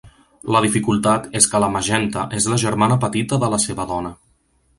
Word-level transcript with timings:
La 0.53 0.61
dificultat 0.65 1.27
és 1.39 1.47
que 1.51 1.61
la 1.63 1.69
Magenta 1.75 2.25
és 2.39 2.49
la 2.53 2.59
germana 2.65 2.99
petita 3.05 3.41
de 3.45 3.51
la 3.57 3.61
seva 3.69 3.87
dona. 3.95 4.17